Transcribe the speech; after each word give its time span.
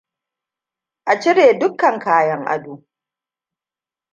A 1.11 1.13
cire 1.21 1.45
dukan 1.59 1.95
kayan 2.05 2.41
ado. 2.53 2.73